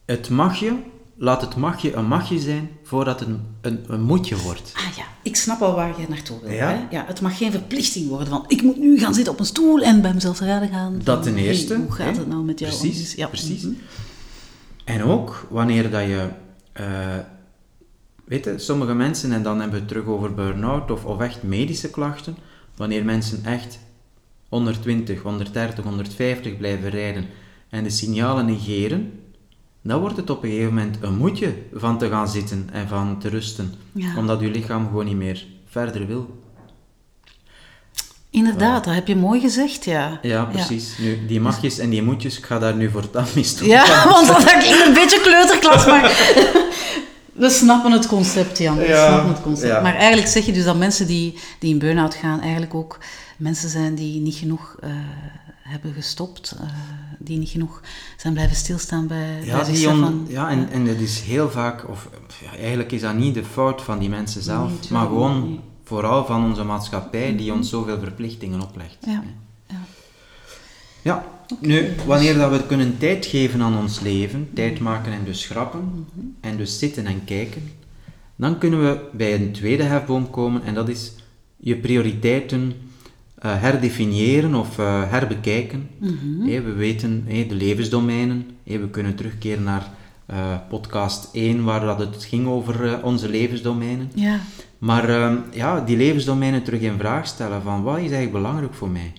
[0.04, 0.76] het magje,
[1.16, 4.72] laat het magje een magje zijn voordat het een, een, een moedje wordt.
[4.74, 6.50] Ah ja, ik snap al waar je naartoe wil.
[6.50, 6.68] Ja?
[6.68, 6.96] Hè?
[6.96, 9.82] ja, het mag geen verplichting worden van ik moet nu gaan zitten op een stoel
[9.82, 11.00] en bij mezelf te raden gaan.
[11.04, 11.72] Dat ten eerste.
[11.72, 12.18] hey, hoe gaat hè?
[12.18, 12.76] het nou met jou?
[12.76, 13.14] Precies?
[13.14, 13.26] Ja.
[13.26, 13.62] precies.
[13.62, 13.74] mhm.
[14.84, 16.28] En ook wanneer dat je,
[16.72, 16.86] eh,
[18.24, 21.42] weet je, sommige mensen, en dan hebben we het terug over burn-out of, of echt
[21.42, 22.36] medische klachten,
[22.76, 23.78] wanneer mensen echt
[24.48, 27.26] 120, 130, 150 blijven rijden
[27.68, 29.12] en de signalen negeren,
[29.86, 33.18] dan wordt het op een gegeven moment een moedje van te gaan zitten en van
[33.18, 34.16] te rusten, Ja.
[34.16, 36.44] omdat je lichaam gewoon niet meer verder wil.
[38.30, 40.18] Inderdaad, dat heb je mooi gezegd, ja.
[40.22, 40.98] Ja, precies.
[40.98, 43.68] Nu, die magjes en die moedjes, ik ga daar nu voortaan mee stoppen.
[43.68, 46.10] Ja, want dat klinkt een beetje kleuterklas, maar...
[47.32, 48.76] We snappen het concept, Jan.
[48.76, 49.68] We Ja, snappen het concept.
[49.72, 49.80] ja.
[49.80, 52.98] Maar eigenlijk zeg je dus dat mensen die, die in burn-out gaan, eigenlijk ook
[53.36, 54.90] mensen zijn die niet genoeg eh,
[55.62, 56.66] hebben gestopt, eh,
[57.26, 57.80] die niet genoeg
[58.16, 59.94] zijn blijven stilstaan bij, Ja, bij die zichzelf.
[59.94, 62.08] on- van- ja en, en dat is heel vaak, of
[62.44, 66.26] ja, eigenlijk is dat niet de fout van die mensen zelf, Nee, maar gewoon vooral
[66.26, 68.96] van onze maatschappij die ons zoveel verplichtingen oplegt.
[69.06, 69.22] Ja,
[69.68, 69.76] ja.
[71.02, 71.26] Ja,
[71.60, 76.06] nu, wanneer dat we kunnen tijd geven aan ons leven, tijd maken en dus schrappen,
[76.40, 77.70] en dus zitten en kijken,
[78.36, 81.12] dan kunnen we bij een tweede hefboom komen en dat is
[81.56, 82.72] je prioriteiten
[83.38, 85.88] eh, herdefiniëren of eh, herbekijken.
[86.44, 89.90] Hé, we weten de levensdomeinen, we kunnen terugkeren naar
[90.26, 94.10] eh, podcast 1 waar dat het ging over onze levensdomeinen.
[94.14, 94.40] ja.
[94.78, 98.88] Maar ehm, ja, die levensdomeinen terug in vraag stellen van wat is eigenlijk belangrijk voor
[98.88, 99.12] mij?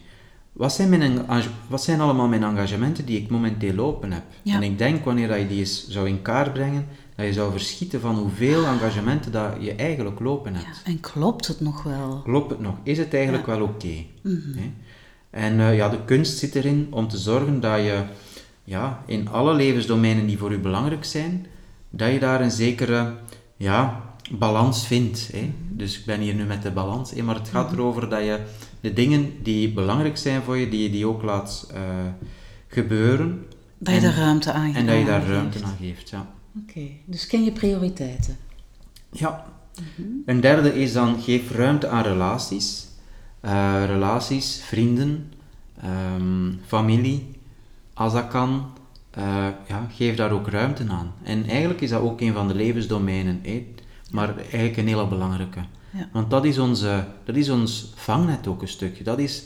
[0.52, 1.20] Wat zijn, mijn
[1.68, 4.24] wat zijn allemaal mijn engagementen die ik momenteel lopen heb?
[4.42, 4.56] Ja.
[4.56, 7.52] En ik denk wanneer dat je die eens zou in kaart brengen, dat je zou
[7.52, 10.66] verschieten van hoeveel engagementen dat je eigenlijk lopen hebt.
[10.66, 12.22] Ja, En klopt het nog wel?
[12.24, 12.76] Klopt het nog?
[12.84, 13.52] Is het eigenlijk Ja.
[13.54, 13.62] Mhm.
[13.62, 14.06] wel oké?
[14.60, 14.72] Hè?
[15.30, 18.04] En eh, ja, de kunst zit erin om te zorgen dat je
[18.64, 21.46] ja, in alle levensdomeinen die voor u belangrijk zijn,
[21.90, 23.14] dat je daar een zekere
[23.58, 24.02] ja,
[24.32, 25.30] balans vindt.
[25.34, 25.54] Hè?
[25.70, 27.22] Dus ik ben hier nu met de balans, hè?
[27.24, 27.80] maar het gaat Mhm.
[27.80, 28.40] erover dat je
[28.82, 31.82] de dingen die belangrijk zijn voor je, die je die ook laat eh,
[32.68, 33.46] gebeuren.
[33.78, 35.64] Dat je En- daar ruimte aan En dat je daar ruimte geeft.
[35.72, 36.28] aan geeft, ja.
[36.64, 38.38] Oké, dus ken je prioriteiten?
[39.12, 39.46] Ja.
[40.26, 42.88] Een derde is dan geef ruimte aan relaties.
[43.40, 45.34] Eh, relaties, vrienden,
[45.82, 47.28] ehm, familie,
[47.94, 48.76] als dat kan.
[49.12, 51.14] eh, ja, geef daar ook ruimte aan.
[51.24, 53.66] En eigenlijk is dat ook een van de levensdomeinen, hè?
[54.12, 55.60] maar eigenlijk een hele belangrijke.
[55.94, 56.10] Ja.
[56.12, 59.04] Want dat is, onze, dat is ons vangnet ook een stukje.
[59.04, 59.44] Dat is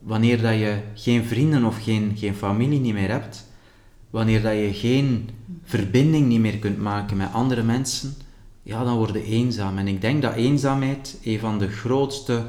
[0.00, 3.47] wanneer dat je geen vrienden of geen, geen familie niet meer hebt,
[4.10, 5.30] wanneer dat je geen
[5.64, 8.14] verbinding niet meer kunt maken met andere mensen,
[8.62, 9.78] ja, dan word je eenzaam.
[9.78, 12.46] En ik denk dat eenzaamheid een van de grootste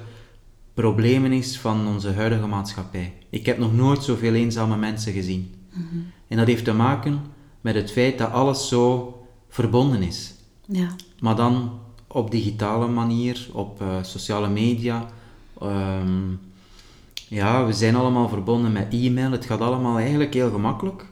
[0.73, 3.13] problemen is van onze huidige maatschappij.
[3.29, 5.53] Ik heb nog nooit zoveel eenzame mensen gezien.
[6.27, 7.21] En dat heeft te maken
[7.61, 9.13] met het feit dat alles zo
[9.49, 10.33] verbonden is.
[10.65, 15.05] Ja, Maar dan op digitale manier, op eh, sociale media.
[15.61, 16.31] Ehm,
[17.27, 19.31] ja, we zijn allemaal verbonden met e-mail.
[19.31, 21.05] Het gaat allemaal eigenlijk heel gemakkelijk.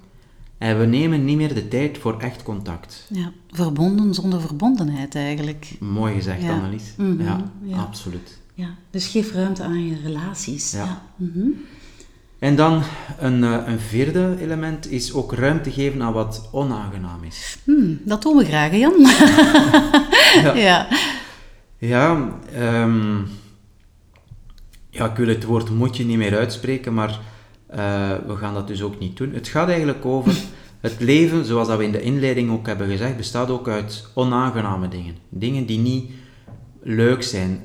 [0.57, 3.05] En we nemen niet meer de tijd voor echt contact.
[3.09, 3.31] ja.
[3.51, 5.67] Verbonden zonder verbondenheid eigenlijk.
[5.79, 6.51] Mooi gezegd, Ja.
[6.53, 6.93] Annelies.
[6.97, 7.77] Mhm, ja, ja.
[7.77, 8.39] absoluut.
[8.53, 10.71] Ja, dus geef ruimte aan je relaties.
[10.71, 11.01] Ja.
[11.15, 11.47] Mhm.
[12.39, 12.81] En dan
[13.19, 17.57] een, eh, een vierde element is ook ruimte geven aan wat onaangenaam is.
[17.63, 18.93] Hmm, dat doen we graag, hè, Jan.
[20.43, 20.53] Ja.
[20.55, 20.87] ja.
[21.77, 23.17] Ja, ehm,
[24.89, 27.19] ja, ik wil het woord moet je niet meer uitspreken, maar
[28.27, 29.33] we gaan dat dus ook niet doen.
[29.33, 30.37] Het gaat eigenlijk over
[30.79, 34.87] het leven, zoals dat we in de inleiding ook hebben gezegd, bestaat ook uit onaangename
[34.87, 35.15] dingen.
[35.29, 36.11] Dingen die niet
[36.81, 37.61] leuk zijn.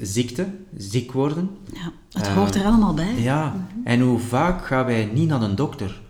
[0.00, 0.46] Ziekte,
[0.76, 1.50] ziek worden.
[1.72, 3.14] ja, het Eh, hoort er allemaal bij.
[3.16, 6.00] Ja, en hoe vaak gaan wij niet naar een dokter?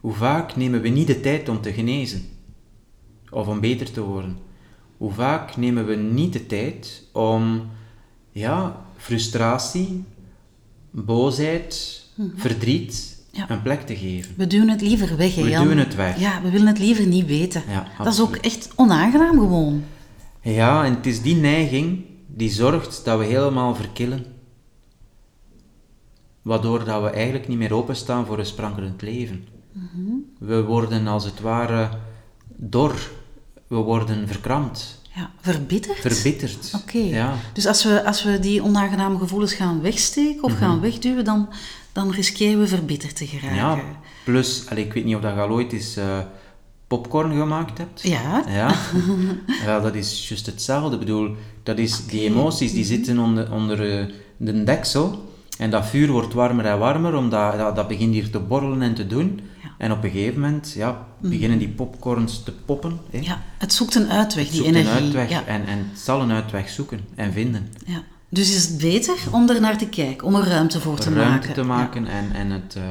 [0.00, 2.22] Hoe vaak nemen we niet de tijd om te genezen?
[3.30, 4.38] Of om beter te worden?
[4.96, 7.66] Hoe vaak nemen we niet de tijd om
[8.30, 10.04] ja, frustratie,
[10.90, 13.50] boosheid, verdriet Ja.
[13.50, 14.34] een plek te geven?
[14.36, 16.18] We duwen het liever weg, hè, We duwen het weg.
[16.18, 17.62] Ja, we willen het liever niet weten.
[17.68, 19.84] Ja, dat is ook echt onaangenaam gewoon.
[20.42, 24.24] Ja, en het is die neiging die zorgt dat we helemaal verkillen.
[26.42, 29.44] Waardoor dat we eigenlijk niet meer openstaan voor een sprankelend leven.
[30.38, 31.88] We worden als het ware
[32.56, 33.10] dor.
[33.66, 35.98] We worden verkrampt, Ja, verbitterd?
[35.98, 36.72] verbitterd.
[36.74, 36.98] Oké.
[36.98, 37.34] Ja.
[37.52, 41.48] Dus als we, als we die onaangename gevoelens gaan wegsteken of gaan wegduwen, dan,
[41.92, 43.56] dan riskeren we verbitterd te geraken.
[43.56, 43.82] ja,
[44.24, 46.18] plus, allee, ik weet niet of dat je al ooit eens eh,
[46.86, 48.02] popcorn gemaakt hebt.
[48.02, 48.44] Ja.
[48.48, 48.74] Ja,
[49.64, 50.94] ja dat is juist hetzelfde.
[50.94, 55.34] Ik bedoel, dat is, die emoties die zitten onder, onder eh, de deksel.
[55.58, 58.94] En dat vuur wordt warmer en warmer, omdat dat, dat begint hier te borrelen en
[58.94, 59.40] te doen.
[59.78, 63.00] En op een gegeven moment ja, beginnen die popcorns te poppen.
[63.10, 63.18] Hè.
[63.22, 64.96] Ja, het zoekt een uitweg, Het die zoekt energie.
[64.96, 67.72] een uitweg Ja, en, en het zal een uitweg zoeken en vinden.
[67.86, 68.02] ja.
[68.28, 71.36] Dus is het beter om er naar te kijken, om er ruimte voor te ruimte
[71.36, 71.54] maken.
[71.54, 72.82] te maken en, en het eh,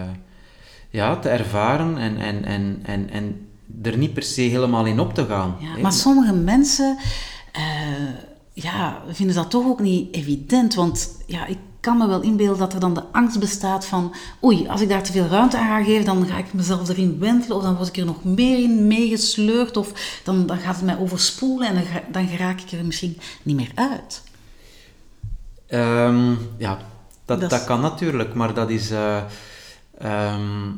[0.90, 3.48] ja, te ervaren en, en, en, en, en
[3.84, 5.56] er niet per se helemaal in op te gaan.
[5.60, 6.98] Ja, maar sommige mensen
[7.52, 7.64] eh,
[8.54, 10.74] ja, vinden dat toch ook niet evident.
[10.76, 14.16] Want ja, ik kan me wel inbeelden dat er dan de angst bestaat van...
[14.44, 17.20] Oei, als ik daar te veel ruimte aan ga geven, dan ga ik mezelf erin
[17.20, 17.58] wentelen.
[17.58, 19.78] Of dan word ik er nog meer in meegesleurd.
[19.78, 23.56] Of dan, dan gaat het mij overspoelen en dan, dan geraak ik er misschien niet
[23.56, 24.24] meer uit.
[25.68, 26.78] Ehm, ja,
[27.26, 29.24] dat, Dat kan natuurlijk, maar dat is, eh,
[29.98, 30.72] ehm,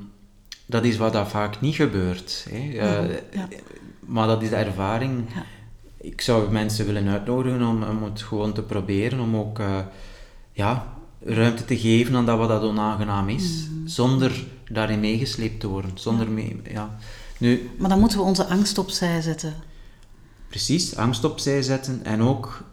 [0.66, 2.48] dat is wat dat vaak niet gebeurt.
[2.50, 2.70] Hè.
[2.72, 3.08] Ja.
[4.00, 5.26] Maar dat is de ervaring.
[5.36, 5.44] Ja.
[5.98, 9.80] Ik zou mensen willen uitnodigen om, om het gewoon te proberen, om ook eh,
[10.52, 13.88] ja, ruimte te geven aan dat wat dat onaangenaam is, Mhm.
[13.88, 15.92] zonder daarin meegesleept te worden.
[15.94, 16.98] Zonder mee, ja.
[17.40, 19.54] Nu, Maar dan moeten we onze angst opzij zetten.
[20.50, 22.64] Precies, angst opzij zetten en ook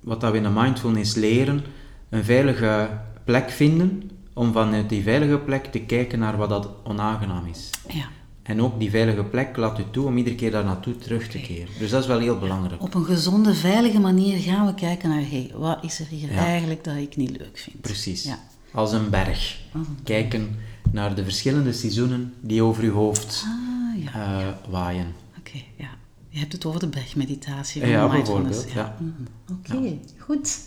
[0.00, 1.64] wat dat we in de mindfulness leren,
[2.10, 2.90] een veilige
[3.24, 7.70] plek vinden om vanuit die veilige plek te kijken naar wat dat onaangenaam is.
[7.88, 8.04] Ja.
[8.44, 11.38] En ook die veilige plek laat u toe om iedere keer daar naartoe terug te
[11.40, 11.68] keren.
[11.78, 12.82] Dus dat is wel heel belangrijk.
[12.82, 15.22] Op een gezonde, veilige manier gaan we kijken naar...
[15.30, 16.38] Hé, wat is er hier Ja.
[16.38, 17.80] eigenlijk dat ik niet leuk vind?
[17.80, 18.22] Precies.
[18.24, 18.38] Ja.
[18.72, 19.60] Als een berg.
[20.04, 20.56] Kijken
[20.92, 24.38] naar de verschillende seizoenen die over uw hoofd Ah, ja.
[24.40, 25.06] eh, waaien.
[25.38, 25.88] Oké, ja.
[26.28, 28.96] Je hebt het over de bergmeditatie van Ja, bijvoorbeeld, ja.
[29.00, 29.78] Mhm.
[29.78, 30.58] Oké, goed.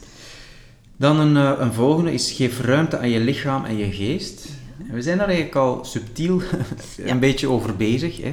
[0.98, 4.48] Dan een, eh, een volgende is geef ruimte aan je lichaam en je geest.
[4.88, 6.42] En We zijn daar eigenlijk al subtiel
[7.06, 8.22] een beetje over bezig.
[8.22, 8.32] Hè.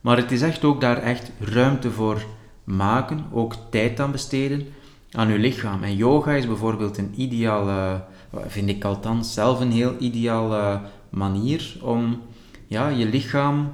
[0.00, 2.24] Maar het is echt ook daar echt ruimte voor
[2.64, 4.66] maken, ook tijd aan besteden
[5.10, 5.82] aan je lichaam.
[5.82, 8.04] En yoga is bijvoorbeeld een ideale,
[8.46, 10.80] vind ik althans zelf een heel ideale
[11.10, 12.20] manier om
[12.66, 13.72] ja, je lichaam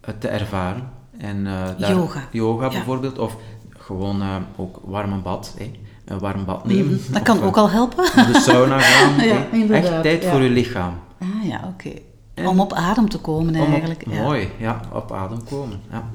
[0.00, 0.90] eh, te ervaren.
[1.18, 2.28] En, eh, daar- Yoga.
[2.30, 2.70] Yoga Ja.
[2.70, 3.36] bijvoorbeeld, of
[3.78, 5.54] gewoon eh, ook warm bad.
[5.58, 5.70] Hè.
[6.04, 6.92] Een warm bad nemen.
[6.94, 8.04] Mhm, Dat kan eh, ook al helpen.
[8.04, 9.24] de sauna gaan.
[9.26, 10.30] Ja, Echt tijd ja.
[10.30, 10.94] voor je lichaam.
[11.24, 11.92] Ah ja, oké.
[12.34, 14.06] En- Om op adem te komen op- eigenlijk.
[14.10, 14.22] ja.
[14.22, 15.80] Mooi, ja, op adem komen.
[15.90, 16.10] Ja.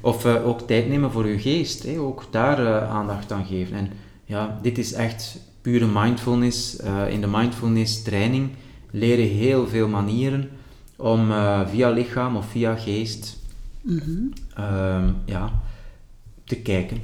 [0.00, 1.98] Of eh, ook tijd nemen voor je geest, hè.
[1.98, 3.76] ook daar eh, aandacht aan geven.
[3.76, 3.90] En
[4.24, 6.76] ja, dit is echt pure mindfulness.
[6.76, 8.50] Eh, in de mindfulness training
[8.90, 10.50] leer je heel veel manieren
[10.96, 11.30] om
[11.70, 13.36] via lichaam of via geest
[13.82, 14.10] Mhm.
[14.54, 15.50] ehm, ja,
[16.44, 17.02] te kijken.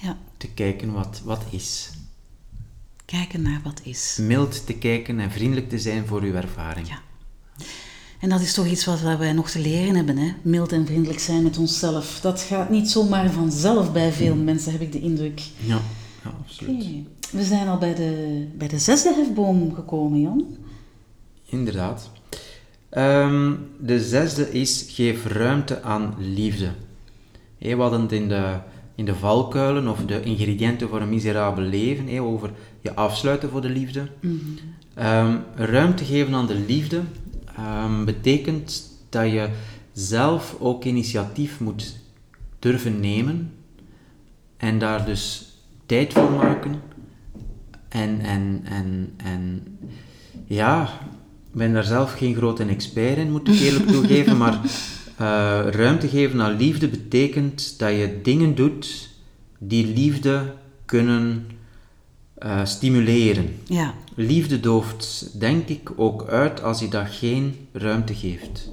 [0.00, 1.90] Ja, Te kijken wat, wat is.
[3.16, 4.18] Kijken naar wat is.
[4.20, 6.88] Mild te kijken en vriendelijk te zijn voor uw ervaring.
[6.88, 6.98] Ja.
[8.20, 10.32] En dat is toch iets wat wij nog te leren hebben, hè?
[10.42, 12.20] Mild en vriendelijk zijn met onszelf.
[12.20, 15.40] Dat gaat niet zomaar vanzelf bij veel mensen, heb ik de indruk.
[15.56, 15.80] Ja,
[16.24, 16.84] ja absoluut.
[17.30, 20.56] We zijn al bij de, bij de zesde hefboom gekomen, Jan.
[21.44, 22.10] Inderdaad.
[22.88, 26.70] Ehm, de zesde is geef ruimte aan liefde.
[27.58, 28.58] Hé, we hadden het in de,
[28.94, 33.60] in de valkuilen of de ingrediënten voor een miserabel leven hé, over je afsluiten voor
[33.60, 34.06] de liefde.
[34.94, 37.00] Ehm, ruimte geven aan de liefde
[37.56, 39.48] ehm, betekent dat je
[39.92, 41.96] zelf ook initiatief moet
[42.58, 43.52] durven nemen
[44.56, 45.52] en daar dus
[45.86, 46.80] tijd voor maken.
[47.88, 49.62] En, en, en, en
[50.46, 50.82] ja,
[51.52, 54.60] ik ben daar zelf geen grote expert in, moet ik eerlijk toegeven, maar
[55.16, 59.08] eh, ruimte geven aan liefde betekent dat je dingen doet
[59.58, 61.46] die liefde kunnen
[62.38, 63.56] eh, stimuleren.
[63.64, 63.94] Ja.
[64.14, 68.68] Liefde dooft, denk ik, ook uit als je dat geen ruimte geeft.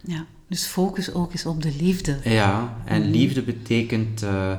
[0.00, 0.24] ja.
[0.48, 2.18] Dus focus ook eens op de liefde.
[2.24, 4.52] Ja, en liefde betekent eh,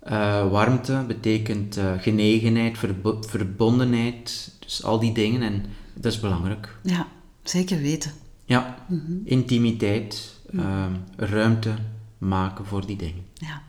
[0.00, 5.64] eh, warmte, betekent genegenheid, verbo- verbondenheid, dus al die dingen en
[5.94, 6.76] dat is belangrijk.
[6.82, 7.06] Ja,
[7.42, 8.12] zeker weten.
[8.44, 8.76] Ja,
[9.24, 11.74] intimiteit, ehm, ruimte
[12.18, 13.24] maken voor die dingen.
[13.34, 13.62] Ja.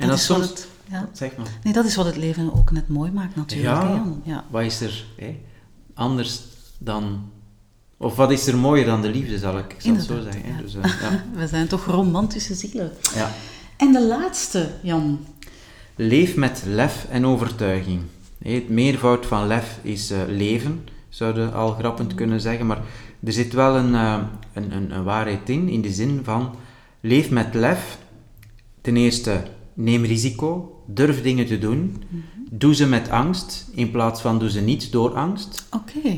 [0.00, 0.48] En dat is soms...
[0.48, 1.08] het, ja.
[1.12, 1.46] Zeg maar.
[1.62, 3.82] Nee, dat is wat het leven ook net mooi maakt natuurlijk.
[3.82, 4.44] Ja, ja.
[4.50, 5.40] wat is er hè,
[5.94, 6.40] anders
[6.78, 7.30] dan...
[7.96, 10.42] Of wat is er mooier dan de liefde, zal ik, ik zal het zo zeggen.
[10.44, 10.62] hè.
[10.62, 11.24] Dus, ja.
[11.40, 12.92] We zijn toch romantische zielen.
[13.14, 13.30] ja.
[13.76, 15.26] En de laatste, Jan.
[15.96, 18.02] Leef met lef en overtuiging.
[18.38, 22.82] Het meervoud van lef is eh, leven, zouden al grappend kunnen zeggen, maar
[23.24, 24.18] er zit wel een, eh,
[24.52, 26.54] een, een, een waarheid in, in de zin van
[27.00, 27.98] leef met lef.
[28.80, 29.42] Ten eerste,
[29.74, 32.02] neem risico, durf dingen te doen,
[32.50, 35.66] doe ze met angst, in plaats van doe ze niet door angst.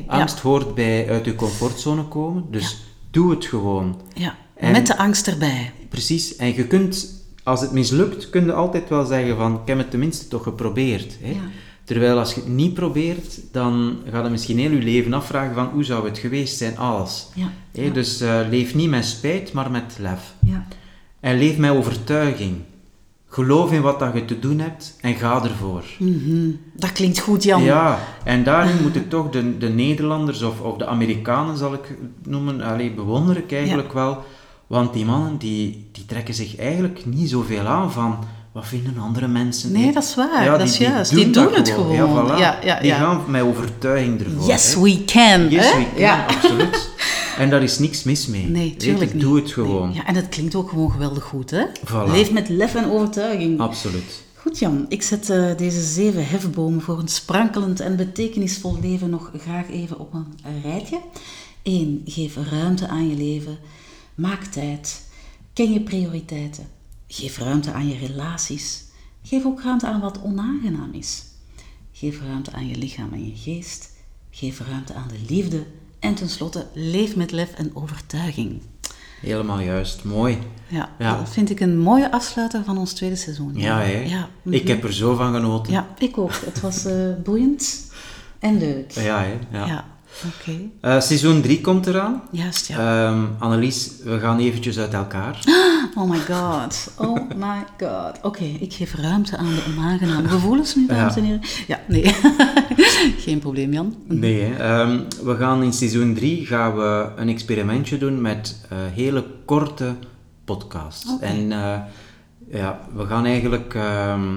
[0.06, 4.00] Angst hoort bij uit je comfortzone komen, dus doe het gewoon.
[4.14, 4.36] Ja.
[4.54, 5.72] En- Met de angst erbij.
[5.88, 9.78] Precies, en je kunt, als het mislukt, kun je altijd wel zeggen van, ik heb
[9.78, 11.16] het tenminste toch geprobeerd.
[11.20, 11.30] Hè?
[11.30, 11.36] Ja.
[11.84, 15.66] Terwijl als je het niet probeert, dan ga je misschien heel je leven afvragen van,
[15.66, 17.28] hoe zou het geweest zijn als?
[17.34, 17.50] Ja.
[17.72, 20.34] Hè, Dus eh, leef niet met spijt, maar met lef.
[20.46, 20.66] Ja.
[21.20, 22.56] En leef met overtuiging.
[23.32, 25.84] Geloof in wat dat je te doen hebt en ga ervoor.
[25.98, 26.50] Mhm.
[26.72, 27.62] Dat klinkt goed, Jan.
[27.62, 31.84] Ja, en daarin moet ik toch de, de Nederlanders of, of de Amerikanen, zal ik
[31.88, 34.24] het noemen, allee, bewonder ik eigenlijk wel.
[34.66, 38.18] Want die mannen die, die trekken zich eigenlijk niet zoveel aan van
[38.52, 39.72] wat vinden andere mensen.
[39.72, 40.44] Nee, dat is waar.
[40.44, 41.14] dat is juist.
[41.14, 41.92] Die doen, het gewoon.
[41.92, 42.38] Ja, voilà.
[42.38, 42.96] Ja, ja, die ja.
[42.96, 44.46] gaan met overtuiging ervoor.
[44.48, 44.80] Yes, hè.
[44.80, 45.48] we can.
[45.48, 45.78] Yes, hè?
[45.78, 46.26] we can, Ja.
[46.26, 46.90] absoluut.
[47.38, 48.46] En daar is niks mis mee.
[48.46, 49.22] Nee, Weet tuurlijk niet.
[49.22, 49.88] Doe het gewoon.
[49.88, 49.96] Nee.
[49.96, 51.64] Ja, en het klinkt ook gewoon geweldig goed, hè?
[51.86, 52.10] Voilà.
[52.10, 53.60] Leef met lef en overtuiging.
[53.60, 54.22] Absoluut.
[54.34, 59.30] Goed Jan, ik zet eh, deze zeven hefbomen voor een sprankelend en betekenisvol leven nog
[59.38, 60.26] graag even op een
[60.62, 60.98] rijtje.
[61.62, 62.02] 1.
[62.04, 63.58] Geef ruimte aan je leven.
[64.14, 65.02] Maak tijd.
[65.52, 66.66] Ken je prioriteiten.
[67.12, 68.84] Geef ruimte aan je relaties.
[69.22, 71.24] Geef ook ruimte aan wat onaangenaam is.
[71.92, 73.90] Geef ruimte aan je lichaam en je geest.
[74.30, 75.64] Geef ruimte aan de liefde.
[75.98, 78.62] En tenslotte, leef met lef en overtuiging.
[79.20, 80.04] Helemaal juist.
[80.04, 80.38] Mooi.
[80.68, 81.16] Ja, Ja.
[81.16, 83.52] dat vind ik een mooie afsluiter van ons tweede seizoen.
[83.56, 84.00] Ja, hè?
[84.00, 84.70] Ja, Ik mhm.
[84.72, 85.72] heb er zo van genoten.
[85.72, 86.34] Ja, ik ook.
[86.44, 87.92] Het was eh, boeiend
[88.38, 88.90] en leuk.
[88.90, 89.38] Ja, hè?
[89.58, 89.66] Ja.
[89.66, 89.84] Ja,
[90.26, 90.58] oké.
[90.80, 92.22] Eh, seizoen 3 komt eraan.
[92.30, 93.06] Juist, ja.
[93.08, 95.38] Ehm, Annelies, we gaan eventjes uit elkaar.
[95.94, 96.92] Oh my god.
[96.98, 98.18] Oh my god.
[98.22, 101.20] Oké, ik geef ruimte aan de onaangename gevoelens nu, dames Ja.
[101.20, 101.40] en heren.
[101.66, 102.14] Ja, nee.
[103.24, 103.94] Geen probleem, Jan.
[104.08, 104.54] Nee, hè.
[104.54, 109.94] Ehm, we gaan in seizoen 3 gaan we een experimentje doen met eh, hele korte
[110.44, 111.10] podcasts.
[111.20, 111.78] En eh,
[112.50, 114.28] ja, we gaan eigenlijk ehm,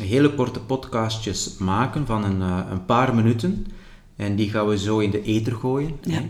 [0.00, 2.40] hele korte podcastjes maken van een,
[2.70, 3.66] een paar minuten.
[4.22, 5.98] En die gaan we zo in de ether gooien.
[6.02, 6.12] Ja.
[6.12, 6.20] hè.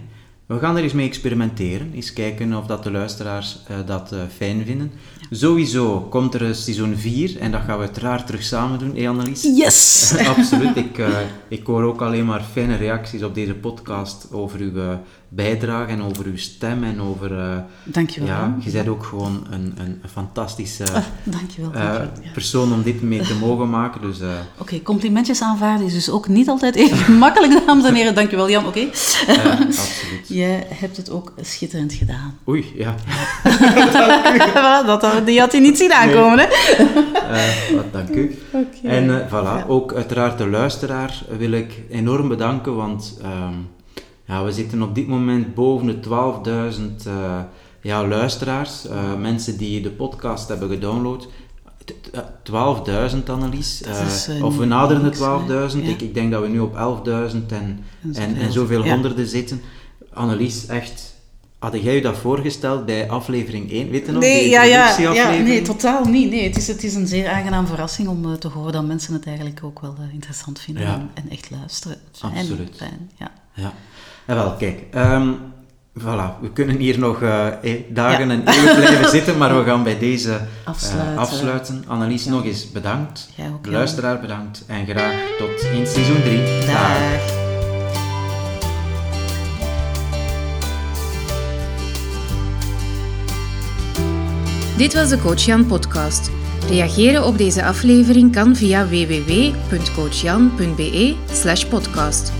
[0.46, 1.92] We gaan er eens mee experimenteren.
[1.94, 4.92] Eens kijken of dat de luisteraars eh, dat eh, fijn vinden.
[5.30, 9.08] Sowieso komt er een seizoen 4 en dat gaan we uiteraard terug samen doen, hè
[9.08, 9.42] Annelies?
[9.42, 10.14] Yes!
[10.36, 10.76] Absoluut.
[10.76, 14.98] Ik, eh, ik hoor ook alleen maar fijne reacties op deze podcast over uw
[15.34, 17.38] bijdrage en over uw stem en over...
[17.38, 18.28] eh, Dankjewel.
[18.28, 22.10] ja, je bent ook gewoon een, een, een fantastische Ah, dankjewel, eh, dankjewel.
[22.24, 22.30] ja.
[22.32, 24.00] persoon om dit mee te mogen maken.
[24.00, 28.14] Dus eh, Oké, complimentjes aanvaarden is dus ook niet altijd even gemakkelijk, dames en heren.
[28.14, 28.66] Dankjewel, Jan.
[28.66, 28.86] Oké.
[28.86, 30.28] absoluut.
[30.42, 32.38] Jij hebt het ook schitterend gedaan.
[32.48, 32.94] Oei, ja.
[34.86, 36.46] Dat, die had hij niet zien aankomen, hè?
[37.76, 38.38] Wat dank u.
[38.52, 38.88] Oké.
[38.88, 39.64] En voilà, Ja.
[39.68, 43.54] ook uiteraard de luisteraar wil ik enorm bedanken, want ehm,
[44.32, 46.08] ja, we zitten op dit moment boven de
[46.74, 47.40] 12.000 eh,
[47.80, 51.28] ja, luisteraars, eh, mensen die de podcast hebben gedownload.
[51.84, 52.20] T- t- eh,
[53.12, 55.10] 12.000 Annelies, Dat eh, eh, of we naderen de
[55.72, 55.88] 12.000, hè?
[55.88, 55.94] Ja.
[55.94, 56.76] ik, ik denk dat we nu op 11.000
[57.52, 58.84] en, En en, en zoveel.
[58.84, 58.92] Ja.
[58.92, 59.60] honderden zitten.
[60.12, 61.14] Annelies, echt,
[61.58, 63.90] had jij je dat voorgesteld bij aflevering 1?
[63.90, 66.30] Weet je nog, Nee, ja, ja, nee, totaal niet.
[66.30, 69.26] Nee, het, is, het is een zeer aangenaam verrassing om te horen dat mensen het
[69.26, 71.96] eigenlijk ook wel interessant vinden en, en echt luisteren.
[72.20, 72.76] Absoluut.
[72.76, 73.30] Fijn, ja.
[73.54, 73.72] Ja,
[74.26, 74.78] en wel, kijk.
[74.90, 75.28] ehm,
[76.00, 78.34] voilà, we kunnen hier nog eh, eh, dagen Ja.
[78.34, 81.16] en eeuwen blijven zitten, maar we gaan bij deze eh, Afsluiten.
[81.18, 81.84] afsluiten.
[81.86, 82.30] Annelies, Ja.
[82.30, 83.28] nog eens bedankt.
[83.52, 84.64] Ook, De luisteraar bedankt.
[84.66, 86.66] En graag tot in seizoen 3.
[86.66, 87.30] Dag.
[94.76, 96.30] Dit was de Coach Jan podcast.
[96.68, 101.14] Reageren op deze aflevering kan via www.coachjan.be
[101.68, 102.32] podcast.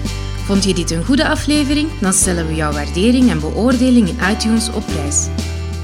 [0.52, 1.88] Vond je dit een goede aflevering?
[2.00, 5.26] Dan stellen we jouw waardering en beoordeling in iTunes op prijs.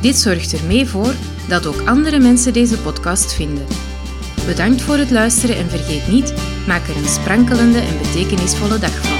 [0.00, 1.14] Dit zorgt er mee voor
[1.48, 3.66] dat ook andere mensen deze podcast vinden.
[4.46, 6.34] Bedankt voor het luisteren en vergeet niet,
[6.66, 9.17] maak er een sprankelende en betekenisvolle dag van.